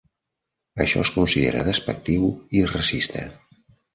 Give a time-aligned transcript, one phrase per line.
[0.85, 2.25] Això es considera despectiu
[2.61, 3.29] i racista.